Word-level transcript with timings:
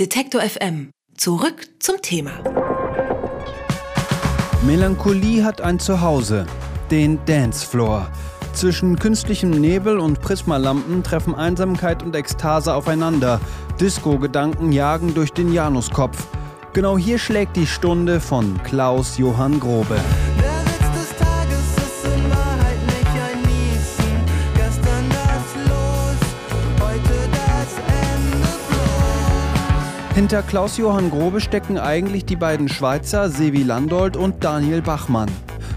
Detektor 0.00 0.40
FM. 0.40 0.90
Zurück 1.16 1.68
zum 1.78 2.02
Thema. 2.02 2.32
Melancholie 4.66 5.44
hat 5.44 5.60
ein 5.60 5.78
Zuhause, 5.78 6.46
den 6.90 7.24
Dancefloor. 7.26 8.10
Zwischen 8.54 8.98
künstlichem 8.98 9.52
Nebel 9.52 10.00
und 10.00 10.20
Prismalampen 10.20 11.04
treffen 11.04 11.36
Einsamkeit 11.36 12.02
und 12.02 12.16
Ekstase 12.16 12.74
aufeinander. 12.74 13.40
Disco-Gedanken 13.80 14.72
jagen 14.72 15.14
durch 15.14 15.32
den 15.32 15.52
Januskopf. 15.52 16.26
Genau 16.72 16.98
hier 16.98 17.20
schlägt 17.20 17.54
die 17.54 17.68
Stunde 17.68 18.18
von 18.18 18.60
Klaus 18.64 19.16
Johann 19.16 19.60
Grobe. 19.60 20.00
Hinter 30.24 30.40
Klaus-Johann 30.40 31.10
Grobe 31.10 31.38
stecken 31.38 31.76
eigentlich 31.76 32.24
die 32.24 32.34
beiden 32.34 32.66
Schweizer 32.70 33.28
Sevi 33.28 33.62
Landolt 33.62 34.16
und 34.16 34.42
Daniel 34.42 34.80
Bachmann. 34.80 35.30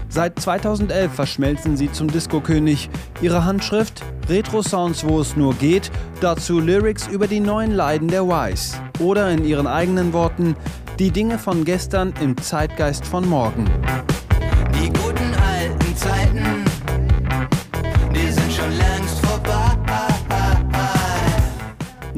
Seit 0.08 0.40
2011 0.40 1.12
verschmelzen 1.12 1.76
sie 1.76 1.92
zum 1.92 2.08
Disco-König. 2.08 2.88
Ihre 3.20 3.44
Handschrift? 3.44 4.02
Retro-Sounds, 4.26 5.06
wo 5.06 5.20
es 5.20 5.36
nur 5.36 5.52
geht. 5.52 5.90
Dazu 6.22 6.60
Lyrics 6.60 7.08
über 7.08 7.26
die 7.26 7.40
neuen 7.40 7.72
Leiden 7.72 8.08
der 8.08 8.26
Wise. 8.26 8.78
Oder 9.00 9.30
in 9.30 9.44
ihren 9.44 9.66
eigenen 9.66 10.14
Worten, 10.14 10.56
die 10.98 11.10
Dinge 11.10 11.38
von 11.38 11.66
gestern 11.66 12.14
im 12.18 12.34
Zeitgeist 12.38 13.04
von 13.04 13.28
morgen. 13.28 13.66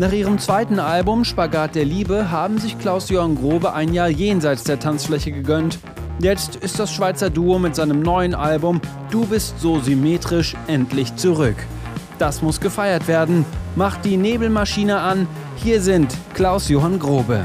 Nach 0.00 0.12
ihrem 0.12 0.38
zweiten 0.38 0.78
Album 0.78 1.26
Spagat 1.26 1.74
der 1.74 1.84
Liebe 1.84 2.30
haben 2.30 2.56
sich 2.56 2.78
Klaus-Johann 2.78 3.34
Grobe 3.34 3.74
ein 3.74 3.92
Jahr 3.92 4.08
jenseits 4.08 4.64
der 4.64 4.80
Tanzfläche 4.80 5.30
gegönnt. 5.30 5.78
Jetzt 6.22 6.56
ist 6.56 6.78
das 6.78 6.90
Schweizer 6.90 7.28
Duo 7.28 7.58
mit 7.58 7.76
seinem 7.76 8.00
neuen 8.00 8.34
Album 8.34 8.80
Du 9.10 9.26
bist 9.26 9.60
so 9.60 9.78
symmetrisch 9.78 10.56
endlich 10.68 11.14
zurück. 11.16 11.56
Das 12.18 12.40
muss 12.40 12.60
gefeiert 12.60 13.08
werden. 13.08 13.44
Macht 13.76 14.06
die 14.06 14.16
Nebelmaschine 14.16 15.00
an. 15.00 15.28
Hier 15.56 15.82
sind 15.82 16.16
Klaus-Johann 16.32 16.98
Grobe. 16.98 17.44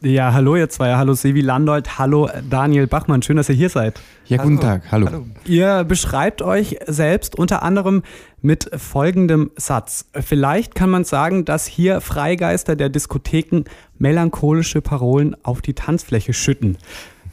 Ja, 0.00 0.32
hallo 0.32 0.54
ihr 0.54 0.68
zwei. 0.68 0.94
Hallo 0.94 1.14
Sevi 1.14 1.40
Landolt. 1.40 1.98
Hallo 1.98 2.30
Daniel 2.48 2.86
Bachmann. 2.86 3.20
Schön, 3.22 3.36
dass 3.36 3.48
ihr 3.48 3.56
hier 3.56 3.68
seid. 3.68 4.00
Ja, 4.26 4.36
guten 4.36 4.60
Tag. 4.60 4.92
Hallo. 4.92 5.06
Hallo. 5.06 5.26
Ihr 5.44 5.82
beschreibt 5.82 6.40
euch 6.40 6.78
selbst 6.86 7.36
unter 7.36 7.64
anderem 7.64 8.02
mit 8.40 8.70
folgendem 8.76 9.50
Satz. 9.56 10.06
Vielleicht 10.12 10.76
kann 10.76 10.90
man 10.90 11.02
sagen, 11.02 11.44
dass 11.44 11.66
hier 11.66 12.00
Freigeister 12.00 12.76
der 12.76 12.90
Diskotheken 12.90 13.64
melancholische 13.98 14.80
Parolen 14.82 15.36
auf 15.42 15.62
die 15.62 15.74
Tanzfläche 15.74 16.32
schütten. 16.32 16.78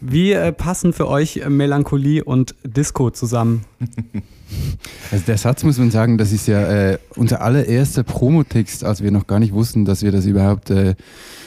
Wie 0.01 0.33
äh, 0.33 0.51
passen 0.51 0.93
für 0.93 1.07
euch 1.07 1.41
Melancholie 1.47 2.23
und 2.23 2.55
Disco 2.63 3.11
zusammen? 3.11 3.65
Also 5.11 5.25
der 5.25 5.37
Satz 5.37 5.63
muss 5.63 5.77
man 5.79 5.91
sagen, 5.91 6.17
das 6.17 6.31
ist 6.31 6.47
ja 6.47 6.61
äh, 6.61 6.99
unser 7.15 7.41
allererster 7.41 8.03
Promotext, 8.03 8.83
als 8.83 9.01
wir 9.01 9.11
noch 9.11 9.25
gar 9.25 9.39
nicht 9.39 9.53
wussten, 9.53 9.85
dass 9.85 10.03
wir 10.03 10.11
das 10.11 10.25
überhaupt 10.25 10.69
äh, 10.69 10.95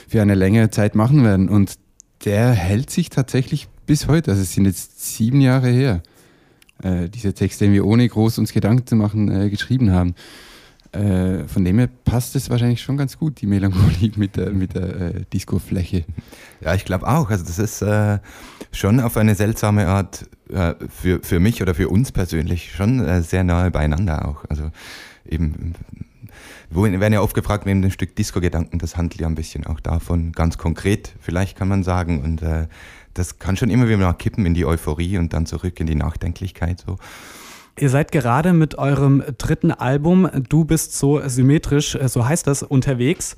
für 0.08 0.20
eine 0.20 0.34
längere 0.34 0.70
Zeit 0.70 0.94
machen 0.94 1.24
werden. 1.24 1.48
Und 1.48 1.74
der 2.24 2.50
hält 2.50 2.90
sich 2.90 3.08
tatsächlich 3.10 3.68
bis 3.86 4.08
heute. 4.08 4.32
Also 4.32 4.42
es 4.42 4.52
sind 4.52 4.64
jetzt 4.64 5.14
sieben 5.14 5.40
Jahre 5.40 5.68
her, 5.68 6.02
äh, 6.82 7.08
dieser 7.08 7.34
Text, 7.34 7.60
den 7.60 7.72
wir 7.72 7.86
ohne 7.86 8.08
groß 8.08 8.38
uns 8.38 8.52
Gedanken 8.52 8.86
zu 8.86 8.96
machen 8.96 9.30
äh, 9.30 9.50
geschrieben 9.50 9.92
haben. 9.92 10.14
Äh, 10.92 11.46
von 11.46 11.64
dem 11.64 11.78
her 11.78 11.88
passt 12.04 12.34
es 12.34 12.48
wahrscheinlich 12.48 12.80
schon 12.80 12.96
ganz 12.96 13.18
gut, 13.18 13.40
die 13.40 13.46
Melancholie 13.46 14.12
mit 14.16 14.36
der, 14.36 14.50
mit 14.50 14.74
der 14.74 15.00
äh, 15.00 15.24
Discofläche. 15.32 16.04
Ja, 16.60 16.74
ich 16.74 16.84
glaube 16.84 17.06
auch. 17.06 17.30
Also 17.30 17.44
das 17.44 17.58
ist 17.58 17.82
äh, 17.82 18.18
schon 18.72 19.00
auf 19.00 19.16
eine 19.16 19.34
seltsame 19.34 19.86
Art 19.86 20.26
äh, 20.50 20.74
für, 20.88 21.20
für 21.22 21.40
mich 21.40 21.60
oder 21.60 21.74
für 21.74 21.88
uns 21.88 22.10
persönlich 22.10 22.72
schon 22.72 23.04
äh, 23.04 23.22
sehr 23.22 23.44
nahe 23.44 23.70
beieinander 23.70 24.26
auch. 24.26 24.44
Also 24.48 24.70
eben, 25.28 25.74
wir 26.70 27.00
werden 27.00 27.12
ja 27.12 27.20
oft 27.20 27.34
gefragt, 27.34 27.66
neben 27.66 27.82
dem 27.82 27.90
Stück 27.90 28.16
Disco-Gedanken, 28.16 28.78
das 28.78 28.96
handelt 28.96 29.20
ja 29.20 29.26
ein 29.26 29.34
bisschen 29.34 29.66
auch 29.66 29.80
davon, 29.80 30.32
ganz 30.32 30.56
konkret, 30.56 31.12
vielleicht 31.20 31.56
kann 31.58 31.68
man 31.68 31.82
sagen. 31.82 32.22
Und 32.22 32.40
äh, 32.40 32.66
das 33.12 33.38
kann 33.38 33.56
schon 33.58 33.68
immer 33.68 33.88
wieder 33.88 33.98
mal 33.98 34.12
kippen 34.14 34.46
in 34.46 34.54
die 34.54 34.64
Euphorie 34.64 35.18
und 35.18 35.32
dann 35.34 35.44
zurück 35.44 35.78
in 35.80 35.86
die 35.86 35.94
Nachdenklichkeit. 35.94 36.82
So. 36.86 36.96
Ihr 37.80 37.90
seid 37.90 38.12
gerade 38.12 38.52
mit 38.52 38.76
eurem 38.76 39.22
dritten 39.38 39.70
Album 39.70 40.28
Du 40.48 40.64
bist 40.64 40.96
so 40.96 41.20
symmetrisch, 41.26 41.94
äh, 41.94 42.08
so 42.08 42.26
heißt 42.26 42.46
das, 42.46 42.62
unterwegs. 42.62 43.36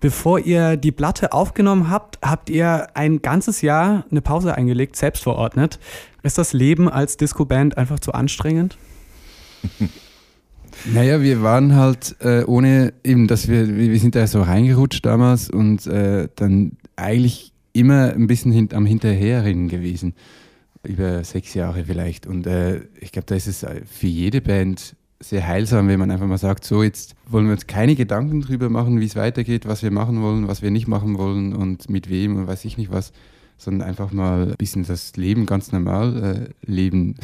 Bevor 0.00 0.38
ihr 0.38 0.76
die 0.76 0.92
Platte 0.92 1.32
aufgenommen 1.32 1.90
habt, 1.90 2.18
habt 2.22 2.50
ihr 2.50 2.86
ein 2.94 3.20
ganzes 3.20 3.62
Jahr 3.62 4.04
eine 4.10 4.20
Pause 4.20 4.54
eingelegt, 4.54 4.94
selbst 4.94 5.24
verordnet. 5.24 5.80
Ist 6.22 6.38
das 6.38 6.52
Leben 6.52 6.88
als 6.88 7.16
Disco-Band 7.16 7.76
einfach 7.76 7.98
zu 7.98 8.12
anstrengend? 8.12 8.76
Naja, 10.84 11.20
wir 11.20 11.42
waren 11.42 11.74
halt 11.74 12.14
äh, 12.20 12.44
ohne 12.44 12.92
eben, 13.02 13.26
dass 13.26 13.48
wir, 13.48 13.76
wir 13.76 13.98
sind 13.98 14.14
da 14.14 14.26
so 14.28 14.42
reingerutscht 14.42 15.04
damals 15.04 15.50
und 15.50 15.88
äh, 15.88 16.28
dann 16.36 16.76
eigentlich 16.94 17.52
immer 17.72 18.12
ein 18.12 18.28
bisschen 18.28 18.52
hint, 18.52 18.74
am 18.74 18.86
Hinterherrennen 18.86 19.68
gewesen. 19.68 20.14
Über 20.84 21.24
sechs 21.24 21.54
Jahre 21.54 21.84
vielleicht. 21.84 22.26
Und 22.26 22.46
äh, 22.46 22.82
ich 23.00 23.12
glaube, 23.12 23.26
da 23.26 23.34
ist 23.34 23.46
es 23.46 23.66
für 23.86 24.06
jede 24.06 24.40
Band 24.40 24.96
sehr 25.20 25.46
heilsam, 25.46 25.88
wenn 25.88 25.98
man 25.98 26.10
einfach 26.10 26.26
mal 26.26 26.38
sagt, 26.38 26.64
so 26.64 26.82
jetzt 26.82 27.14
wollen 27.26 27.46
wir 27.46 27.52
uns 27.52 27.66
keine 27.66 27.96
Gedanken 27.96 28.40
drüber 28.40 28.68
machen, 28.68 29.00
wie 29.00 29.06
es 29.06 29.16
weitergeht, 29.16 29.66
was 29.66 29.82
wir 29.82 29.90
machen 29.90 30.22
wollen, 30.22 30.46
was 30.46 30.62
wir 30.62 30.70
nicht 30.70 30.86
machen 30.86 31.18
wollen 31.18 31.54
und 31.54 31.90
mit 31.90 32.08
wem 32.08 32.36
und 32.36 32.46
weiß 32.46 32.64
ich 32.64 32.78
nicht 32.78 32.92
was, 32.92 33.12
sondern 33.56 33.88
einfach 33.88 34.12
mal 34.12 34.50
ein 34.50 34.56
bisschen 34.56 34.84
das 34.84 35.16
Leben 35.16 35.44
ganz 35.46 35.72
normal 35.72 36.52
äh, 36.66 36.70
leben. 36.70 37.16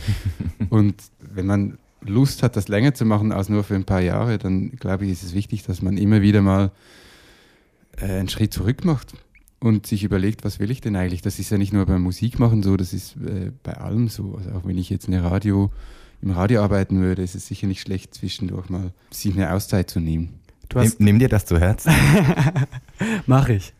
und 0.70 0.96
wenn 1.20 1.46
man 1.46 1.78
Lust 2.00 2.42
hat, 2.42 2.56
das 2.56 2.68
länger 2.68 2.94
zu 2.94 3.04
machen 3.04 3.30
als 3.30 3.48
nur 3.48 3.62
für 3.62 3.76
ein 3.76 3.84
paar 3.84 4.00
Jahre, 4.00 4.38
dann 4.38 4.72
glaube 4.72 5.04
ich, 5.04 5.12
ist 5.12 5.22
es 5.22 5.34
wichtig, 5.34 5.62
dass 5.62 5.82
man 5.82 5.96
immer 5.96 6.22
wieder 6.22 6.42
mal 6.42 6.72
äh, 7.96 8.06
einen 8.06 8.28
Schritt 8.28 8.52
zurück 8.52 8.84
macht 8.84 9.14
und 9.60 9.86
sich 9.86 10.04
überlegt, 10.04 10.44
was 10.44 10.58
will 10.60 10.70
ich 10.70 10.80
denn 10.80 10.96
eigentlich? 10.96 11.22
Das 11.22 11.38
ist 11.38 11.50
ja 11.50 11.58
nicht 11.58 11.72
nur 11.72 11.86
beim 11.86 12.02
Musikmachen 12.02 12.62
so, 12.62 12.76
das 12.76 12.92
ist 12.92 13.16
äh, 13.16 13.50
bei 13.62 13.74
allem 13.74 14.08
so. 14.08 14.36
Also 14.36 14.50
auch 14.52 14.64
wenn 14.64 14.78
ich 14.78 14.90
jetzt 14.90 15.08
eine 15.08 15.24
Radio, 15.24 15.70
im 16.22 16.30
Radio 16.30 16.62
arbeiten 16.62 17.00
würde, 17.00 17.22
ist 17.22 17.34
es 17.34 17.46
sicher 17.46 17.66
nicht 17.66 17.80
schlecht, 17.80 18.14
zwischendurch 18.14 18.68
mal 18.68 18.92
sich 19.10 19.34
eine 19.34 19.52
Auszeit 19.52 19.90
zu 19.90 20.00
nehmen. 20.00 20.40
Nimm, 20.74 20.92
nimm, 20.98 21.18
dir 21.18 21.28
das 21.28 21.46
zu 21.46 21.58
Herzen. 21.58 21.92
Mach 23.26 23.48
ich. 23.48 23.72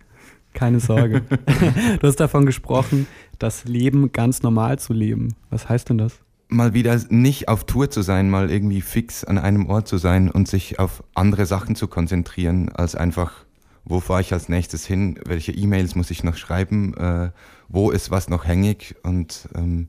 Keine 0.54 0.80
Sorge. 0.80 1.20
du 2.00 2.06
hast 2.06 2.16
davon 2.16 2.46
gesprochen, 2.46 3.06
das 3.38 3.64
Leben 3.64 4.10
ganz 4.12 4.42
normal 4.42 4.78
zu 4.78 4.92
leben. 4.92 5.34
Was 5.50 5.68
heißt 5.68 5.90
denn 5.90 5.98
das? 5.98 6.18
Mal 6.48 6.72
wieder 6.72 6.98
nicht 7.10 7.48
auf 7.48 7.64
Tour 7.64 7.90
zu 7.90 8.00
sein, 8.00 8.30
mal 8.30 8.50
irgendwie 8.50 8.80
fix 8.80 9.22
an 9.22 9.36
einem 9.36 9.66
Ort 9.66 9.86
zu 9.86 9.98
sein 9.98 10.30
und 10.30 10.48
sich 10.48 10.78
auf 10.78 11.04
andere 11.14 11.44
Sachen 11.44 11.76
zu 11.76 11.88
konzentrieren, 11.88 12.70
als 12.70 12.94
einfach 12.94 13.44
wo 13.88 14.00
fahre 14.00 14.20
ich 14.20 14.32
als 14.32 14.48
nächstes 14.48 14.86
hin, 14.86 15.18
welche 15.24 15.52
E-Mails 15.52 15.94
muss 15.94 16.10
ich 16.10 16.22
noch 16.22 16.36
schreiben, 16.36 16.94
äh, 16.94 17.30
wo 17.68 17.90
ist 17.90 18.10
was 18.10 18.28
noch 18.28 18.44
hängig 18.46 18.96
und 19.02 19.48
ähm, 19.54 19.88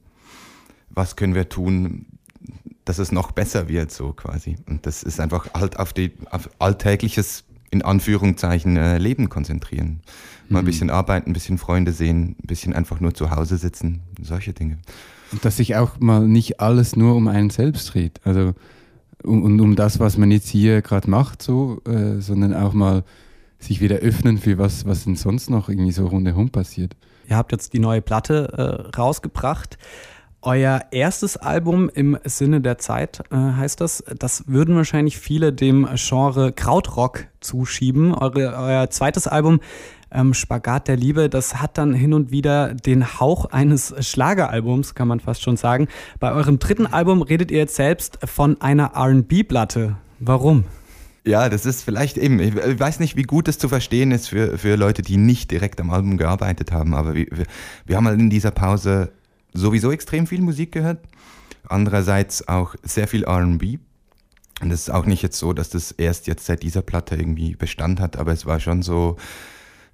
was 0.89 1.15
können 1.15 1.35
wir 1.35 1.49
tun, 1.49 2.05
dass 2.85 2.97
es 2.97 3.11
noch 3.11 3.31
besser 3.31 3.67
wird, 3.67 3.91
so 3.91 4.13
quasi. 4.13 4.55
Und 4.67 4.85
das 4.85 5.03
ist 5.03 5.19
einfach 5.19 5.53
halt 5.53 5.77
auf, 5.77 5.93
die, 5.93 6.13
auf 6.31 6.49
alltägliches, 6.59 7.43
in 7.71 7.81
Anführungszeichen, 7.81 8.77
äh, 8.77 8.97
Leben 8.97 9.29
konzentrieren. 9.29 10.01
Mal 10.47 10.59
ein 10.59 10.63
mhm. 10.63 10.67
bisschen 10.67 10.89
arbeiten, 10.89 11.29
ein 11.29 11.33
bisschen 11.33 11.57
Freunde 11.57 11.91
sehen, 11.91 12.35
ein 12.41 12.47
bisschen 12.47 12.73
einfach 12.73 12.99
nur 12.99 13.13
zu 13.13 13.31
Hause 13.31 13.57
sitzen, 13.57 14.01
solche 14.21 14.53
Dinge. 14.53 14.79
Und 15.31 15.45
dass 15.45 15.57
sich 15.57 15.75
auch 15.75 15.99
mal 15.99 16.27
nicht 16.27 16.59
alles 16.59 16.95
nur 16.95 17.15
um 17.15 17.27
einen 17.27 17.51
selbst 17.51 17.93
dreht. 17.93 18.21
Also 18.23 18.55
um, 19.23 19.43
um, 19.43 19.59
um 19.59 19.75
das, 19.75 19.99
was 19.99 20.17
man 20.17 20.31
jetzt 20.31 20.47
hier 20.47 20.81
gerade 20.81 21.09
macht, 21.09 21.43
so, 21.43 21.81
äh, 21.85 22.21
sondern 22.21 22.55
auch 22.55 22.73
mal 22.73 23.03
sich 23.59 23.81
wieder 23.81 23.97
öffnen 23.97 24.37
für 24.37 24.57
was, 24.57 24.85
was 24.85 25.03
denn 25.03 25.15
sonst 25.15 25.49
noch 25.49 25.69
irgendwie 25.69 25.91
so 25.91 26.07
rundherum 26.07 26.49
passiert. 26.49 26.95
Ihr 27.27 27.37
habt 27.37 27.51
jetzt 27.51 27.73
die 27.73 27.79
neue 27.79 28.01
Platte 28.01 28.89
äh, 28.91 28.97
rausgebracht. 28.97 29.77
Euer 30.41 30.85
erstes 30.91 31.35
Album 31.35 31.89
im 31.93 32.17
Sinne 32.23 32.61
der 32.61 32.77
Zeit 32.77 33.21
äh, 33.29 33.35
heißt 33.35 33.81
das. 33.81 34.03
Das 34.17 34.47
würden 34.47 34.75
wahrscheinlich 34.75 35.19
viele 35.19 35.51
dem 35.51 35.87
Genre 35.95 36.53
Krautrock 36.53 37.27
zuschieben. 37.41 38.13
Eure, 38.15 38.55
euer 38.55 38.89
zweites 38.89 39.27
Album 39.27 39.59
ähm, 40.11 40.33
Spagat 40.33 40.87
der 40.87 40.97
Liebe, 40.97 41.29
das 41.29 41.61
hat 41.61 41.77
dann 41.77 41.93
hin 41.93 42.13
und 42.13 42.31
wieder 42.31 42.73
den 42.73 43.19
Hauch 43.19 43.45
eines 43.45 43.93
Schlageralbums, 43.99 44.95
kann 44.95 45.07
man 45.07 45.19
fast 45.19 45.43
schon 45.43 45.57
sagen. 45.57 45.87
Bei 46.19 46.31
eurem 46.31 46.57
dritten 46.57 46.87
Album 46.87 47.21
redet 47.21 47.51
ihr 47.51 47.59
jetzt 47.59 47.75
selbst 47.75 48.19
von 48.23 48.59
einer 48.61 48.93
RB-Platte. 48.95 49.97
Warum? 50.19 50.63
Ja, 51.25 51.49
das 51.49 51.65
ist 51.65 51.83
vielleicht 51.83 52.17
eben, 52.17 52.39
ich 52.39 52.55
weiß 52.55 52.99
nicht, 52.99 53.15
wie 53.15 53.23
gut 53.23 53.47
das 53.47 53.57
zu 53.57 53.67
verstehen 53.67 54.11
ist 54.11 54.29
für, 54.29 54.57
für 54.57 54.75
Leute, 54.75 55.01
die 55.01 55.17
nicht 55.17 55.51
direkt 55.51 55.81
am 55.81 55.91
Album 55.91 56.17
gearbeitet 56.17 56.71
haben, 56.71 56.93
aber 56.93 57.13
wir, 57.13 57.27
wir, 57.85 57.97
haben 57.97 58.07
halt 58.07 58.19
in 58.19 58.29
dieser 58.29 58.51
Pause 58.51 59.11
sowieso 59.53 59.91
extrem 59.91 60.27
viel 60.27 60.41
Musik 60.41 60.71
gehört, 60.71 60.99
andererseits 61.67 62.47
auch 62.47 62.75
sehr 62.83 63.07
viel 63.07 63.25
RB 63.25 63.79
Und 64.61 64.71
es 64.71 64.81
ist 64.81 64.89
auch 64.89 65.05
nicht 65.05 65.21
jetzt 65.21 65.37
so, 65.37 65.51
dass 65.53 65.69
das 65.69 65.91
erst 65.91 66.27
jetzt 66.27 66.45
seit 66.45 66.63
dieser 66.63 66.81
Platte 66.81 67.15
irgendwie 67.15 67.55
Bestand 67.55 67.99
hat, 67.99 68.17
aber 68.17 68.31
es 68.31 68.45
war 68.45 68.59
schon 68.59 68.81
so, 68.81 69.17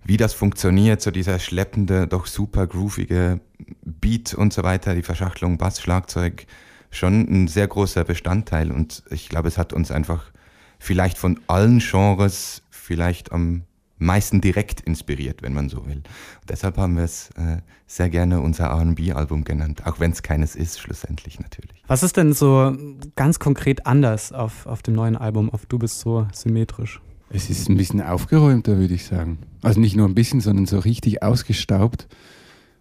wie 0.04 0.18
das 0.18 0.34
funktioniert, 0.34 1.02
so 1.02 1.10
dieser 1.10 1.40
schleppende, 1.40 2.08
doch 2.08 2.28
super 2.28 2.68
groovige 2.68 3.40
Beat 3.84 4.36
und 4.36 4.54
so 4.54 4.62
weiter, 4.62 4.94
die 4.94 5.02
Verschachtelung, 5.02 5.58
Bass, 5.58 5.82
Schlagzeug, 5.82 6.46
schon 6.92 7.22
ein 7.22 7.48
sehr 7.48 7.68
großer 7.68 8.04
Bestandteil. 8.04 8.72
Und 8.72 9.04
ich 9.10 9.30
glaube, 9.30 9.48
es 9.48 9.58
hat 9.58 9.74
uns 9.74 9.90
einfach 9.90 10.32
vielleicht 10.80 11.18
von 11.18 11.40
allen 11.48 11.80
Genres 11.80 12.64
vielleicht 12.70 13.32
am 13.32 13.64
meisten 13.98 14.42
direkt 14.42 14.82
inspiriert, 14.82 15.42
wenn 15.42 15.54
man 15.54 15.70
so 15.70 15.86
will. 15.86 15.98
Und 15.98 16.50
deshalb 16.50 16.78
haben 16.78 16.98
wir 16.98 17.04
es 17.04 17.30
äh, 17.32 17.62
sehr 17.88 18.10
gerne 18.10 18.42
unser 18.42 18.70
RB-Album 18.70 19.44
genannt, 19.44 19.86
auch 19.86 20.00
wenn 20.00 20.12
es 20.12 20.22
keines 20.22 20.56
ist, 20.56 20.80
schlussendlich 20.80 21.40
natürlich. 21.40 21.82
Was 21.88 22.04
ist 22.04 22.18
denn 22.18 22.34
so 22.34 22.76
ganz 23.16 23.40
konkret 23.40 23.86
anders 23.86 24.32
auf, 24.32 24.66
auf 24.66 24.82
dem 24.82 24.96
neuen 24.96 25.16
Album, 25.16 25.50
auf 25.50 25.66
Du 25.66 25.80
bist 25.80 26.00
so 26.00 26.28
symmetrisch? 26.34 27.02
Es 27.30 27.50
ist 27.50 27.70
ein 27.70 27.78
bisschen 27.78 28.02
aufgeräumter, 28.02 28.78
würde 28.78 28.94
ich 28.94 29.06
sagen. 29.06 29.40
Also 29.62 29.80
nicht 29.80 29.96
nur 29.96 30.08
ein 30.08 30.16
bisschen, 30.16 30.42
sondern 30.42 30.68
so 30.68 30.80
richtig 30.80 31.24
ausgestaubt, 31.24 32.08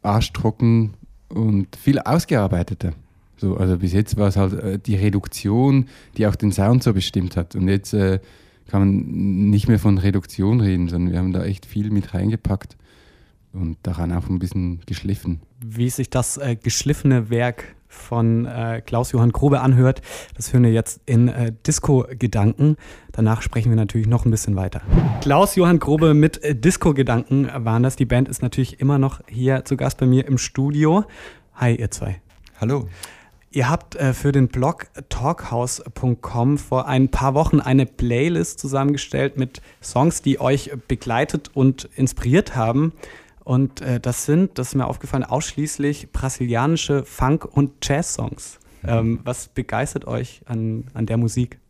arschtrocken 0.03 0.95
und 1.29 1.75
viel 1.77 1.99
ausgearbeiteter. 1.99 2.93
So, 3.37 3.57
also 3.57 3.79
bis 3.79 3.93
jetzt 3.93 4.17
war 4.17 4.29
es 4.29 4.37
halt 4.37 4.53
äh, 4.55 4.79
die 4.79 4.97
Reduktion, 4.97 5.87
die 6.17 6.27
auch 6.27 6.37
den 6.37 6.53
Sound 6.53 6.83
so 6.83 6.93
bestimmt 6.93 7.37
hat. 7.37 7.55
Und 7.57 7.69
jetzt 7.69 7.93
äh, 7.95 8.21
kann 8.69 8.81
man 8.81 9.51
nicht 9.51 9.69
mehr 9.69 9.79
von 9.79 9.99
Reduktion 9.99 10.61
reden, 10.61 10.89
sondern 10.89 11.13
wir 11.13 11.19
haben 11.19 11.33
da 11.33 11.45
echt 11.45 11.67
viel 11.67 11.91
mit 11.91 12.15
reingepackt 12.15 12.77
und 13.53 13.79
daran 13.83 14.13
auch 14.13 14.29
ein 14.29 14.39
bisschen 14.39 14.81
geschliffen. 14.87 15.41
Wie 15.65 15.91
sich 15.91 16.11
das 16.11 16.37
äh, 16.37 16.57
geschliffene 16.57 17.31
Werk 17.31 17.75
von 17.89 18.45
äh, 18.47 18.83
Klaus-Johann 18.85 19.31
Grobe 19.31 19.61
anhört, 19.61 20.03
das 20.37 20.53
hören 20.53 20.65
wir 20.65 20.73
jetzt 20.73 21.01
in 21.07 21.29
äh, 21.29 21.53
Disco-Gedanken. 21.67 22.77
Danach 23.13 23.43
sprechen 23.43 23.71
wir 23.71 23.77
natürlich 23.77 24.09
noch 24.09 24.25
ein 24.25 24.31
bisschen 24.31 24.57
weiter. 24.57 24.83
Klaus-Johann 25.21 25.79
Grobe 25.79 26.15
mit 26.15 26.43
äh, 26.43 26.57
Disco-Gedanken 26.57 27.49
waren 27.55 27.83
das. 27.85 27.97
Die 27.97 28.07
Band 28.07 28.29
ist 28.29 28.43
natürlich 28.43 28.81
immer 28.81 28.99
noch 28.99 29.21
hier 29.29 29.65
zu 29.65 29.77
Gast 29.77 29.99
bei 29.99 30.07
mir 30.07 30.27
im 30.27 30.39
Studio. 30.39 31.05
Hi, 31.55 31.77
ihr 31.77 31.91
zwei. 31.91 32.21
Hallo. 32.61 32.89
Ihr 33.55 33.71
habt 33.71 33.95
äh, 33.95 34.15
für 34.15 34.33
den 34.33 34.49
Blog 34.49 34.89
talkhouse.com 35.11 36.59
vor 36.59 36.89
ein 36.89 37.09
paar 37.09 37.35
Wochen 37.35 37.61
eine 37.61 37.87
Playlist 37.87 38.59
zusammengestellt 38.59 39.39
mit 39.39 39.63
Songs, 39.81 40.23
die 40.23 40.41
euch 40.41 40.73
begleitet 40.89 41.53
und 41.55 41.89
inspiriert 41.95 42.57
haben. 42.57 42.93
Und 43.45 43.81
äh, 43.81 44.01
das 44.01 44.27
sind, 44.27 44.59
das 44.59 44.69
ist 44.69 44.75
mir 44.75 44.87
aufgefallen, 44.87 45.23
ausschließlich 45.23 46.11
brasilianische 46.11 47.05
Funk- 47.05 47.45
und 47.45 47.71
Jazz-Songs. 47.81 48.59
Ähm, 48.85 49.21
was 49.23 49.47
begeistert 49.47 50.09
euch 50.09 50.41
an, 50.47 50.89
an 50.93 51.07
der 51.07 51.17
Musik? 51.17 51.61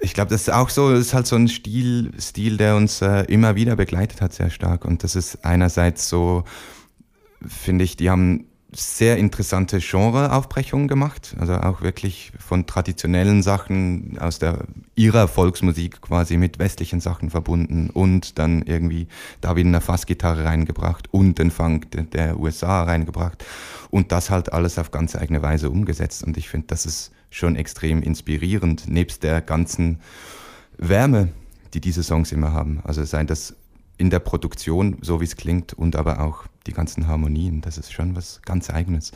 Ich 0.00 0.12
glaube, 0.12 0.28
das 0.28 0.42
ist 0.42 0.50
auch 0.52 0.68
so, 0.68 0.90
das 0.90 1.00
ist 1.00 1.14
halt 1.14 1.26
so 1.26 1.34
ein 1.34 1.48
Stil, 1.48 2.12
Stil 2.20 2.58
der 2.58 2.76
uns 2.76 3.00
äh, 3.00 3.22
immer 3.22 3.54
wieder 3.54 3.74
begleitet 3.74 4.20
hat, 4.20 4.34
sehr 4.34 4.50
stark. 4.50 4.84
Und 4.84 5.02
das 5.02 5.16
ist 5.16 5.46
einerseits 5.46 6.10
so, 6.10 6.44
finde 7.40 7.84
ich, 7.84 7.96
die 7.96 8.10
haben 8.10 8.49
sehr 8.72 9.16
interessante 9.16 9.78
Genreaufbrechungen 9.80 10.86
gemacht. 10.86 11.34
Also 11.38 11.54
auch 11.54 11.82
wirklich 11.82 12.32
von 12.38 12.66
traditionellen 12.66 13.42
Sachen 13.42 14.16
aus 14.18 14.38
der 14.38 14.64
ihrer 14.94 15.28
Volksmusik 15.28 16.00
quasi 16.00 16.36
mit 16.36 16.58
westlichen 16.58 17.00
Sachen 17.00 17.30
verbunden 17.30 17.90
und 17.90 18.38
dann 18.38 18.62
irgendwie 18.62 19.08
da 19.40 19.56
wieder 19.56 19.68
eine 19.68 19.80
Fassgitarre 19.80 20.44
reingebracht 20.44 21.12
und 21.12 21.38
den 21.38 21.50
Funk 21.50 21.88
der 22.12 22.38
USA 22.38 22.84
reingebracht 22.84 23.44
und 23.90 24.12
das 24.12 24.30
halt 24.30 24.52
alles 24.52 24.78
auf 24.78 24.90
ganz 24.90 25.16
eigene 25.16 25.42
Weise 25.42 25.70
umgesetzt. 25.70 26.22
Und 26.22 26.36
ich 26.36 26.48
finde, 26.48 26.68
das 26.68 26.86
ist 26.86 27.12
schon 27.30 27.56
extrem 27.56 28.02
inspirierend, 28.02 28.88
nebst 28.88 29.22
der 29.22 29.40
ganzen 29.40 30.00
Wärme, 30.78 31.28
die 31.74 31.80
diese 31.80 32.02
Songs 32.02 32.32
immer 32.32 32.52
haben. 32.52 32.80
Also 32.84 33.04
sei 33.04 33.24
das 33.24 33.54
in 34.00 34.08
der 34.08 34.18
Produktion, 34.18 34.96
so 35.02 35.20
wie 35.20 35.24
es 35.24 35.36
klingt, 35.36 35.74
und 35.74 35.94
aber 35.94 36.20
auch 36.20 36.46
die 36.66 36.72
ganzen 36.72 37.06
Harmonien. 37.06 37.60
Das 37.60 37.76
ist 37.76 37.92
schon 37.92 38.16
was 38.16 38.40
ganz 38.46 38.70
Eigenes. 38.70 39.12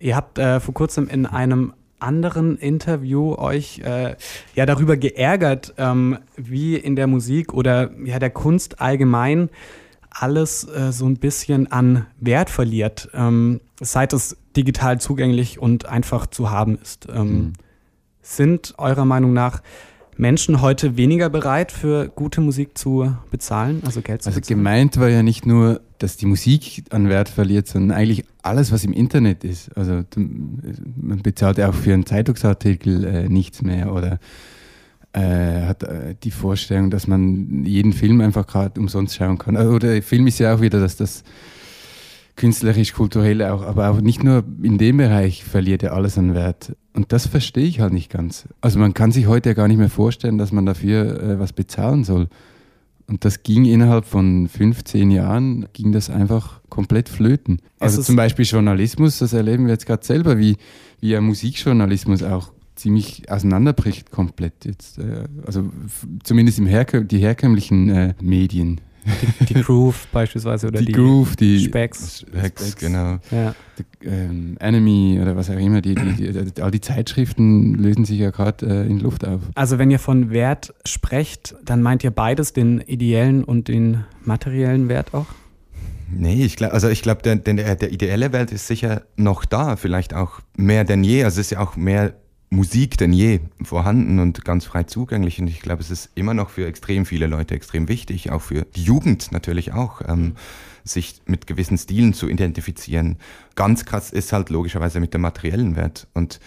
Ihr 0.00 0.16
habt 0.16 0.36
äh, 0.38 0.58
vor 0.58 0.74
kurzem 0.74 1.08
in 1.08 1.26
einem 1.26 1.74
anderen 2.00 2.58
Interview 2.58 3.36
euch 3.36 3.78
äh, 3.78 4.16
ja 4.56 4.66
darüber 4.66 4.96
geärgert, 4.96 5.74
ähm, 5.78 6.18
wie 6.36 6.74
in 6.74 6.96
der 6.96 7.06
Musik 7.06 7.54
oder 7.54 7.92
ja 8.04 8.18
der 8.18 8.30
Kunst 8.30 8.80
allgemein 8.80 9.48
alles 10.10 10.64
äh, 10.64 10.90
so 10.90 11.06
ein 11.06 11.16
bisschen 11.16 11.70
an 11.70 12.06
Wert 12.18 12.50
verliert, 12.50 13.08
ähm, 13.14 13.60
seit 13.80 14.12
es 14.12 14.36
digital 14.56 15.00
zugänglich 15.00 15.60
und 15.60 15.86
einfach 15.86 16.26
zu 16.26 16.50
haben 16.50 16.78
ist. 16.78 17.08
Ähm, 17.08 17.26
mhm. 17.26 17.52
Sind 18.22 18.74
eurer 18.78 19.04
Meinung 19.04 19.32
nach 19.32 19.62
Menschen 20.16 20.60
heute 20.60 20.96
weniger 20.96 21.28
bereit, 21.28 21.72
für 21.72 22.08
gute 22.08 22.40
Musik 22.40 22.76
zu 22.78 23.14
bezahlen, 23.30 23.82
also 23.84 24.00
Geld 24.00 24.22
zu 24.22 24.28
also 24.28 24.40
bezahlen? 24.40 24.58
Also 24.58 24.70
gemeint 24.70 24.96
war 24.98 25.08
ja 25.08 25.22
nicht 25.22 25.46
nur, 25.46 25.80
dass 25.98 26.16
die 26.16 26.26
Musik 26.26 26.84
an 26.90 27.08
Wert 27.08 27.28
verliert, 27.28 27.66
sondern 27.66 27.96
eigentlich 27.96 28.24
alles, 28.42 28.72
was 28.72 28.84
im 28.84 28.92
Internet 28.92 29.44
ist. 29.44 29.76
Also 29.76 30.02
man 30.14 31.22
bezahlt 31.22 31.58
ja 31.58 31.68
auch 31.68 31.74
für 31.74 31.92
einen 31.92 32.06
Zeitungsartikel 32.06 33.04
äh, 33.04 33.28
nichts 33.28 33.62
mehr 33.62 33.92
oder 33.92 34.18
äh, 35.12 35.62
hat 35.62 35.82
äh, 35.84 36.14
die 36.22 36.30
Vorstellung, 36.30 36.90
dass 36.90 37.06
man 37.06 37.64
jeden 37.64 37.92
Film 37.92 38.20
einfach 38.20 38.46
gerade 38.46 38.80
umsonst 38.80 39.14
schauen 39.14 39.38
kann. 39.38 39.56
Oder 39.56 40.02
Film 40.02 40.26
ist 40.26 40.38
ja 40.40 40.54
auch 40.54 40.60
wieder, 40.60 40.80
dass 40.80 40.96
das 40.96 41.22
künstlerisch, 42.36 42.92
kulturell 42.92 43.42
auch, 43.42 43.62
aber 43.62 43.90
auch 43.90 44.00
nicht 44.00 44.24
nur 44.24 44.44
in 44.62 44.78
dem 44.78 44.96
Bereich 44.96 45.44
verliert 45.44 45.82
ja 45.82 45.92
alles 45.92 46.18
an 46.18 46.34
Wert. 46.34 46.76
Und 46.92 47.12
das 47.12 47.26
verstehe 47.26 47.66
ich 47.66 47.80
halt 47.80 47.92
nicht 47.92 48.10
ganz. 48.10 48.48
Also 48.60 48.78
man 48.78 48.94
kann 48.94 49.12
sich 49.12 49.26
heute 49.26 49.50
ja 49.50 49.54
gar 49.54 49.68
nicht 49.68 49.78
mehr 49.78 49.90
vorstellen, 49.90 50.38
dass 50.38 50.52
man 50.52 50.66
dafür 50.66 51.20
äh, 51.20 51.38
was 51.38 51.52
bezahlen 51.52 52.04
soll. 52.04 52.28
Und 53.06 53.24
das 53.24 53.42
ging 53.42 53.66
innerhalb 53.66 54.06
von 54.06 54.48
15 54.48 55.10
Jahren, 55.10 55.66
ging 55.74 55.92
das 55.92 56.08
einfach 56.08 56.60
komplett 56.70 57.08
flöten. 57.08 57.60
Also 57.78 58.02
zum 58.02 58.16
Beispiel 58.16 58.46
Journalismus, 58.46 59.18
das 59.18 59.34
erleben 59.34 59.66
wir 59.66 59.72
jetzt 59.72 59.86
gerade 59.86 60.04
selber, 60.04 60.38
wie, 60.38 60.56
wie 61.00 61.10
ja 61.10 61.20
Musikjournalismus 61.20 62.22
auch 62.22 62.52
ziemlich 62.76 63.30
auseinanderbricht 63.30 64.10
komplett 64.10 64.64
jetzt. 64.64 64.98
Äh, 64.98 65.24
also 65.46 65.70
zumindest 66.22 66.58
im 66.58 66.66
Herkö 66.66 67.04
die 67.04 67.18
herkömmlichen 67.18 67.90
äh, 67.90 68.14
Medien. 68.20 68.80
Die, 69.40 69.54
die 69.54 69.62
Groove 69.62 70.06
beispielsweise 70.12 70.68
oder 70.68 70.78
die, 70.78 70.86
die 70.86 70.92
Groove, 70.92 71.36
die 71.36 71.60
Specs. 71.60 72.20
Specs, 72.20 72.76
genau. 72.76 73.18
Ja. 73.30 73.54
Die, 73.78 74.06
ähm, 74.06 74.56
Enemy 74.60 75.18
oder 75.20 75.36
was 75.36 75.50
auch 75.50 75.58
immer, 75.58 75.80
die, 75.80 75.94
die, 75.94 76.62
all 76.62 76.70
die 76.70 76.80
Zeitschriften 76.80 77.74
lösen 77.74 78.04
sich 78.04 78.18
ja 78.18 78.30
gerade 78.30 78.66
äh, 78.66 78.86
in 78.86 79.00
Luft 79.00 79.26
auf. 79.26 79.40
Also 79.54 79.78
wenn 79.78 79.90
ihr 79.90 79.98
von 79.98 80.30
Wert 80.30 80.74
sprecht, 80.84 81.54
dann 81.64 81.82
meint 81.82 82.04
ihr 82.04 82.10
beides, 82.10 82.52
den 82.52 82.80
ideellen 82.80 83.44
und 83.44 83.68
den 83.68 84.04
materiellen 84.24 84.88
Wert 84.88 85.12
auch? 85.12 85.26
Nee, 86.10 86.44
ich 86.44 86.56
glaube, 86.56 86.74
also 86.74 86.88
ich 86.88 87.02
glaube, 87.02 87.22
der, 87.22 87.36
der, 87.36 87.74
der 87.74 87.92
ideelle 87.92 88.32
Wert 88.32 88.52
ist 88.52 88.66
sicher 88.66 89.02
noch 89.16 89.44
da, 89.44 89.76
vielleicht 89.76 90.14
auch 90.14 90.40
mehr 90.56 90.84
denn 90.84 91.02
je. 91.02 91.24
Also 91.24 91.40
es 91.40 91.46
ist 91.46 91.50
ja 91.50 91.60
auch 91.60 91.76
mehr 91.76 92.14
Musik 92.50 92.96
denn 92.98 93.12
je 93.12 93.40
vorhanden 93.62 94.20
und 94.20 94.44
ganz 94.44 94.64
frei 94.64 94.84
zugänglich. 94.84 95.40
Und 95.40 95.48
ich 95.48 95.60
glaube, 95.60 95.82
es 95.82 95.90
ist 95.90 96.10
immer 96.14 96.34
noch 96.34 96.50
für 96.50 96.66
extrem 96.66 97.04
viele 97.04 97.26
Leute 97.26 97.54
extrem 97.54 97.88
wichtig, 97.88 98.30
auch 98.30 98.42
für 98.42 98.64
die 98.76 98.84
Jugend 98.84 99.32
natürlich 99.32 99.72
auch, 99.72 100.00
ähm, 100.06 100.20
mhm. 100.20 100.36
sich 100.84 101.20
mit 101.26 101.46
gewissen 101.46 101.76
Stilen 101.76 102.14
zu 102.14 102.28
identifizieren. 102.28 103.18
Ganz 103.56 103.84
krass 103.84 104.10
ist 104.10 104.32
halt 104.32 104.50
logischerweise 104.50 105.00
mit 105.00 105.14
dem 105.14 105.22
materiellen 105.22 105.76
Wert. 105.76 106.06
Und 106.14 106.40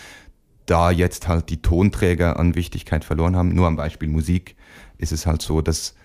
da 0.66 0.92
jetzt 0.92 1.28
halt 1.28 1.50
die 1.50 1.62
Tonträger 1.62 2.40
an 2.40 2.56
Wichtigkeit 2.56 3.04
verloren 3.04 3.36
haben, 3.36 3.54
nur 3.54 3.68
am 3.68 3.76
Beispiel 3.76 4.10
Musik, 4.10 4.56
ist 4.98 5.12
es 5.12 5.26
halt 5.26 5.42
so, 5.42 5.62
dass 5.62 5.96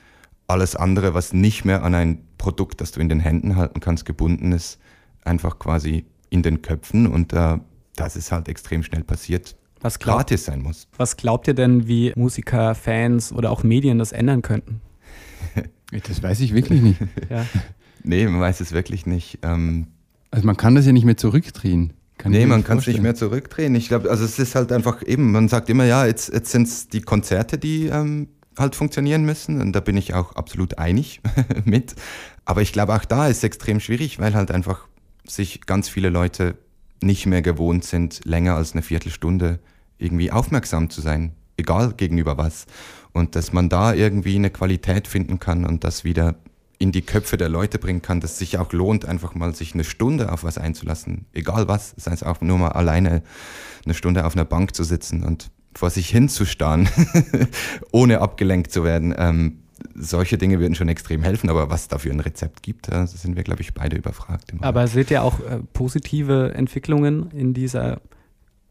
alles 0.47 0.77
andere, 0.77 1.15
was 1.15 1.33
nicht 1.33 1.65
mehr 1.65 1.83
an 1.85 1.95
ein 1.95 2.27
Produkt, 2.39 2.81
das 2.81 2.93
du 2.93 3.01
in 3.01 3.09
den 3.09 3.21
Händen 3.21 3.57
halten 3.57 3.81
kannst, 3.81 4.05
gebunden 4.05 4.53
ist, 4.53 4.79
einfach 5.25 5.59
quasi 5.59 6.07
in 6.31 6.43
den 6.43 6.63
Köpfen 6.63 7.07
und 7.07 7.33
äh, 7.33 7.59
das 7.97 8.17
ist 8.17 8.33
halt 8.33 8.49
extrem 8.49 8.83
schnell 8.83 9.05
passiert 9.05 9.57
was 9.83 9.99
glaubt, 9.99 10.19
gratis 10.19 10.45
sein 10.45 10.63
muss. 10.63 10.89
Was 10.97 11.17
glaubt 11.17 11.49
ihr 11.49 11.55
denn, 11.55 11.87
wie 11.87 12.13
Musiker, 12.17 12.75
Fans 12.75 13.33
oder 13.33 13.51
auch 13.51 13.63
Medien 13.63 13.99
das 13.99 14.13
ändern 14.13 14.43
könnten? 14.43 14.81
das 16.09 16.23
weiß 16.23 16.41
ich 16.41 16.55
wirklich 16.55 16.81
nicht. 16.81 17.01
ja. 17.29 17.45
Nee, 18.05 18.27
man 18.27 18.41
weiß 18.41 18.61
es 18.61 18.73
wirklich 18.73 19.07
nicht. 19.07 19.39
Ähm, 19.43 19.89
also 20.31 20.47
man 20.47 20.57
kann 20.57 20.75
das 20.75 20.87
ja 20.87 20.93
nicht 20.93 21.05
mehr 21.05 21.17
zurückdrehen. 21.17 21.93
Kann 22.19 22.33
nee, 22.33 22.47
man 22.47 22.63
kann 22.63 22.79
es 22.79 22.87
nicht 22.87 23.03
mehr 23.03 23.15
zurückdrehen. 23.15 23.75
Ich 23.75 23.89
glaube, 23.89 24.11
also 24.11 24.25
es 24.25 24.39
ist 24.39 24.55
halt 24.55 24.71
einfach 24.71 25.03
eben, 25.05 25.33
man 25.33 25.49
sagt 25.49 25.69
immer, 25.69 25.85
ja, 25.85 26.07
jetzt, 26.07 26.33
jetzt 26.33 26.51
sind 26.51 26.69
es 26.69 26.89
die 26.89 27.01
Konzerte, 27.01 27.59
die 27.59 27.87
ähm, 27.87 28.29
halt 28.57 28.77
funktionieren 28.77 29.25
müssen. 29.25 29.61
Und 29.61 29.73
da 29.73 29.81
bin 29.81 29.97
ich 29.97 30.15
auch 30.15 30.37
absolut 30.37 30.79
einig 30.79 31.21
mit. 31.65 31.95
Aber 32.45 32.63
ich 32.63 32.73
glaube, 32.73 32.95
auch 32.95 33.05
da 33.05 33.29
ist 33.29 33.39
es 33.39 33.45
extrem 33.45 33.81
schwierig, 33.81 34.19
weil 34.19 34.35
halt 34.35 34.51
einfach 34.51 34.87
sich 35.27 35.63
ganz 35.67 35.89
viele 35.89 36.11
Leute 36.11 36.57
nicht 37.03 37.27
mehr 37.27 37.43
gewohnt 37.43 37.85
sind, 37.85 38.21
länger 38.25 38.57
als 38.57 38.73
eine 38.73 38.83
Viertelstunde 38.83 39.59
irgendwie 39.99 40.31
aufmerksam 40.31 40.91
zu 40.91 41.01
sein, 41.01 41.33
egal 41.57 41.95
gegenüber 41.95 42.39
was. 42.39 42.67
Und 43.13 43.37
dass 43.37 43.53
man 43.53 43.69
da 43.69 43.93
irgendwie 43.95 44.37
eine 44.37 44.51
Qualität 44.51 45.07
finden 45.07 45.39
kann 45.39 45.65
und 45.65 45.85
das 45.85 46.05
wieder 46.05 46.37
in 46.79 46.91
die 46.91 47.03
Köpfe 47.03 47.37
der 47.37 47.49
Leute 47.49 47.79
bringen 47.79 48.03
kann, 48.03 48.21
dass 48.21 48.33
es 48.33 48.39
sich 48.39 48.59
auch 48.59 48.73
lohnt, 48.73 49.05
einfach 49.05 49.37
mal 49.37 49.55
sich 49.55 49.75
eine 49.75 49.85
Stunde 49.85 50.33
auf 50.33 50.43
was 50.43 50.59
einzulassen, 50.59 51.27
egal 51.33 51.69
was, 51.69 51.95
sei 51.97 52.13
es 52.13 52.25
auch 52.25 52.41
nur 52.41 52.59
mal 52.59 52.73
alleine 52.73 53.23
eine 53.85 53.95
Stunde 53.95 54.27
auf 54.27 54.35
einer 54.35 54.45
Bank 54.45 54.75
zu 54.75 54.83
sitzen 54.83 55.23
und 55.23 55.51
vor 55.75 55.91
sich 55.91 56.09
hinzustarren, 56.09 56.89
ohne 57.93 58.21
abgelenkt 58.21 58.73
zu 58.73 58.83
werden. 58.83 59.15
Ähm, 59.17 59.62
solche 59.95 60.39
Dinge 60.39 60.61
würden 60.61 60.75
schon 60.75 60.89
extrem 60.89 61.23
helfen, 61.23 61.51
aber 61.51 61.71
was 61.71 61.89
dafür 61.89 62.13
ein 62.13 62.21
Rezept 62.21 62.63
gibt, 62.63 62.89
da 62.89 63.07
sind 63.07 63.37
wir, 63.37 63.43
glaube 63.43 63.63
ich, 63.63 63.75
beide 63.75 63.97
überfragt. 63.97 64.53
Aber 64.61 64.87
seht 64.87 65.11
ihr 65.11 65.23
auch 65.23 65.41
äh, 65.41 65.61
positive 65.73 66.53
Entwicklungen 66.55 67.31
in 67.31 67.55
dieser 67.55 68.01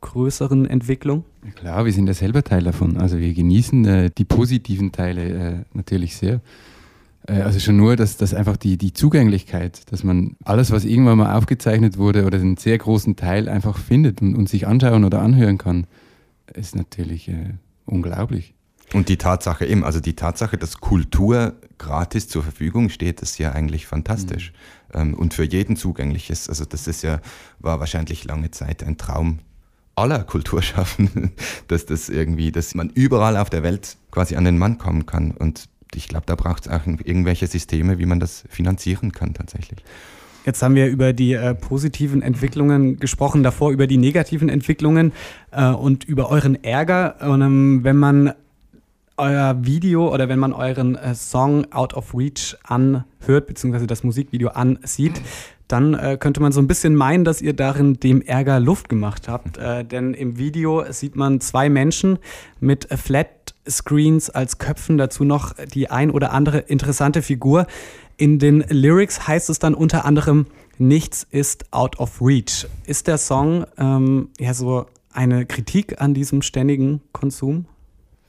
größeren 0.01 0.65
Entwicklung? 0.65 1.23
Klar, 1.55 1.85
wir 1.85 1.93
sind 1.93 2.07
ja 2.07 2.13
selber 2.13 2.43
Teil 2.43 2.63
davon. 2.63 2.97
Also 2.97 3.19
wir 3.19 3.33
genießen 3.33 3.85
äh, 3.85 4.09
die 4.15 4.25
positiven 4.25 4.91
Teile 4.91 5.23
äh, 5.23 5.63
natürlich 5.73 6.15
sehr. 6.15 6.41
Äh, 7.27 7.41
also 7.41 7.59
schon 7.59 7.77
nur, 7.77 7.95
dass, 7.95 8.17
dass 8.17 8.33
einfach 8.33 8.57
die, 8.57 8.77
die 8.77 8.93
Zugänglichkeit, 8.93 9.91
dass 9.91 10.03
man 10.03 10.35
alles, 10.43 10.71
was 10.71 10.85
irgendwann 10.85 11.19
mal 11.19 11.35
aufgezeichnet 11.35 11.97
wurde 11.97 12.25
oder 12.25 12.39
einen 12.39 12.57
sehr 12.57 12.77
großen 12.77 13.15
Teil 13.15 13.47
einfach 13.47 13.77
findet 13.77 14.21
und, 14.21 14.35
und 14.35 14.49
sich 14.49 14.67
anschauen 14.67 15.03
oder 15.05 15.21
anhören 15.21 15.57
kann, 15.57 15.87
ist 16.53 16.75
natürlich 16.75 17.29
äh, 17.29 17.53
unglaublich. 17.85 18.53
Und 18.93 19.07
die 19.09 19.17
Tatsache 19.17 19.65
eben, 19.65 19.83
also 19.83 19.99
die 19.99 20.15
Tatsache, 20.15 20.57
dass 20.57 20.79
Kultur 20.79 21.53
gratis 21.77 22.27
zur 22.27 22.43
Verfügung 22.43 22.89
steht, 22.89 23.21
ist 23.21 23.37
ja 23.37 23.53
eigentlich 23.53 23.87
fantastisch 23.87 24.53
mhm. 24.93 24.99
ähm, 24.99 25.13
und 25.13 25.33
für 25.33 25.43
jeden 25.43 25.75
zugänglich 25.75 26.29
ist. 26.29 26.49
Also 26.49 26.65
das 26.65 26.87
ist 26.87 27.01
ja, 27.01 27.21
war 27.59 27.79
wahrscheinlich 27.79 28.25
lange 28.25 28.51
Zeit 28.51 28.83
ein 28.83 28.97
Traum 28.97 29.39
aller 29.95 30.23
Kulturschaffenden, 30.23 31.31
dass 31.67 31.85
das 31.85 32.09
irgendwie, 32.09 32.51
dass 32.51 32.75
man 32.75 32.89
überall 32.89 33.37
auf 33.37 33.49
der 33.49 33.63
Welt 33.63 33.97
quasi 34.11 34.35
an 34.35 34.45
den 34.45 34.57
Mann 34.57 34.77
kommen 34.77 35.05
kann. 35.05 35.31
Und 35.31 35.69
ich 35.93 36.07
glaube, 36.07 36.25
da 36.25 36.35
braucht 36.35 36.67
es 36.67 36.71
auch 36.71 36.85
irgendwelche 36.85 37.47
Systeme, 37.47 37.97
wie 37.99 38.05
man 38.05 38.19
das 38.19 38.43
finanzieren 38.49 39.11
kann 39.11 39.33
tatsächlich. 39.33 39.83
Jetzt 40.45 40.63
haben 40.63 40.73
wir 40.73 40.87
über 40.87 41.13
die 41.13 41.33
äh, 41.33 41.53
positiven 41.53 42.23
Entwicklungen 42.23 42.99
gesprochen, 42.99 43.43
davor 43.43 43.71
über 43.71 43.85
die 43.85 43.97
negativen 43.97 44.49
Entwicklungen 44.49 45.11
äh, 45.51 45.67
und 45.67 46.03
über 46.03 46.29
euren 46.29 46.63
Ärger. 46.63 47.17
Und 47.21 47.41
ähm, 47.41 47.79
wenn 47.83 47.97
man 47.97 48.33
euer 49.21 49.55
Video 49.63 50.11
oder 50.11 50.27
wenn 50.29 50.39
man 50.39 50.51
euren 50.51 50.95
äh, 50.95 51.13
Song 51.13 51.71
Out 51.71 51.93
of 51.93 52.15
Reach 52.15 52.57
anhört, 52.63 53.45
beziehungsweise 53.45 53.85
das 53.85 54.03
Musikvideo 54.03 54.49
ansieht, 54.49 55.21
dann 55.67 55.93
äh, 55.93 56.17
könnte 56.19 56.41
man 56.41 56.51
so 56.51 56.59
ein 56.59 56.67
bisschen 56.67 56.95
meinen, 56.95 57.23
dass 57.23 57.39
ihr 57.39 57.53
darin 57.53 57.99
dem 57.99 58.23
Ärger 58.23 58.59
Luft 58.59 58.89
gemacht 58.89 59.29
habt. 59.29 59.57
Äh, 59.57 59.85
denn 59.85 60.15
im 60.15 60.39
Video 60.39 60.83
sieht 60.91 61.15
man 61.15 61.39
zwei 61.39 61.69
Menschen 61.69 62.17
mit 62.59 62.87
Flat 62.91 63.53
Screens 63.69 64.31
als 64.31 64.57
Köpfen, 64.57 64.97
dazu 64.97 65.23
noch 65.23 65.53
die 65.53 65.91
ein 65.91 66.09
oder 66.09 66.33
andere 66.33 66.57
interessante 66.57 67.21
Figur. 67.21 67.67
In 68.17 68.39
den 68.39 68.65
Lyrics 68.69 69.27
heißt 69.27 69.51
es 69.51 69.59
dann 69.59 69.75
unter 69.75 70.03
anderem, 70.03 70.47
nichts 70.79 71.27
ist 71.29 71.71
out 71.71 71.99
of 71.99 72.19
reach. 72.21 72.67
Ist 72.87 73.05
der 73.05 73.19
Song 73.19 73.65
ähm, 73.77 74.29
ja 74.39 74.55
so 74.55 74.87
eine 75.13 75.45
Kritik 75.45 76.01
an 76.01 76.15
diesem 76.15 76.41
ständigen 76.41 77.01
Konsum? 77.11 77.67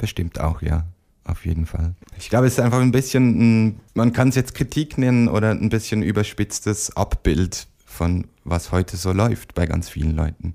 Bestimmt 0.03 0.41
auch, 0.41 0.63
ja. 0.63 0.85
Auf 1.23 1.47
jeden 1.47 1.65
Fall. 1.65 1.95
Ich 2.19 2.29
glaube, 2.29 2.49
es 2.49 2.55
ist 2.55 2.59
einfach 2.59 2.81
ein 2.81 2.91
bisschen, 2.91 3.79
man 3.95 4.13
kann 4.13 4.31
es 4.31 4.35
jetzt 4.35 4.57
Kritik 4.57 4.99
nennen 4.99 5.29
oder 5.29 5.53
ein 5.53 5.69
bisschen 5.69 6.03
überspitztes 6.03 6.97
Abbild 6.97 7.69
von 7.87 8.27
was 8.43 8.73
heute 8.73 8.97
so 8.97 9.13
läuft 9.13 9.55
bei 9.55 9.67
ganz 9.67 9.89
vielen 9.89 10.17
Leuten. 10.17 10.55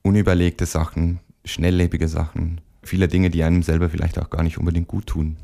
Unüberlegte 0.00 0.64
Sachen, 0.64 1.20
schnelllebige 1.44 2.08
Sachen, 2.08 2.62
viele 2.82 3.06
Dinge, 3.06 3.28
die 3.28 3.44
einem 3.44 3.62
selber 3.62 3.90
vielleicht 3.90 4.18
auch 4.18 4.30
gar 4.30 4.42
nicht 4.42 4.56
unbedingt 4.56 4.88
gut 4.88 5.06
tun. 5.08 5.36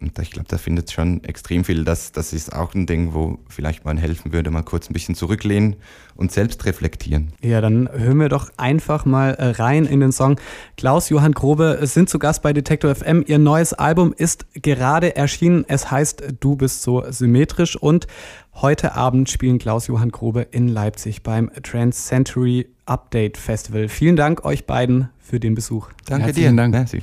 Und 0.00 0.18
ich 0.18 0.32
glaube, 0.32 0.48
da 0.48 0.58
findet 0.58 0.90
schon 0.90 1.22
extrem 1.24 1.64
viel. 1.64 1.84
Das, 1.84 2.12
das 2.12 2.32
ist 2.32 2.52
auch 2.52 2.74
ein 2.74 2.86
Ding, 2.86 3.14
wo 3.14 3.38
vielleicht 3.48 3.84
mal 3.84 3.96
helfen 3.96 4.32
würde, 4.32 4.50
mal 4.50 4.62
kurz 4.62 4.90
ein 4.90 4.92
bisschen 4.92 5.14
zurücklehnen 5.14 5.76
und 6.16 6.32
selbst 6.32 6.64
reflektieren. 6.66 7.32
Ja, 7.42 7.60
dann 7.60 7.88
hören 7.92 8.18
wir 8.18 8.28
doch 8.28 8.50
einfach 8.56 9.04
mal 9.04 9.30
äh, 9.30 9.50
rein 9.50 9.86
in 9.86 10.00
den 10.00 10.12
Song. 10.12 10.38
Klaus 10.76 11.08
Johann 11.08 11.32
Grobe 11.32 11.78
sind 11.82 12.08
zu 12.08 12.18
Gast 12.18 12.42
bei 12.42 12.52
Detektor 12.52 12.94
FM. 12.94 13.24
Ihr 13.26 13.38
neues 13.38 13.72
Album 13.72 14.12
ist 14.16 14.46
gerade 14.54 15.16
erschienen. 15.16 15.64
Es 15.68 15.90
heißt 15.90 16.34
Du 16.40 16.56
bist 16.56 16.82
so 16.82 17.04
symmetrisch 17.10 17.76
und 17.76 18.06
heute 18.54 18.94
Abend 18.94 19.30
spielen 19.30 19.58
Klaus 19.58 19.86
Johann 19.86 20.10
Grobe 20.10 20.42
in 20.50 20.68
Leipzig 20.68 21.22
beim 21.22 21.50
Trans 21.62 22.06
Century 22.06 22.66
Update 22.84 23.36
Festival. 23.36 23.88
Vielen 23.88 24.16
Dank 24.16 24.44
euch 24.44 24.66
beiden 24.66 25.08
für 25.18 25.40
den 25.40 25.54
Besuch. 25.54 25.88
Danke 26.04 26.26
Herzlichen 26.26 26.56
dir. 26.56 26.62
Dank. 26.62 26.74
Merci. 26.74 27.02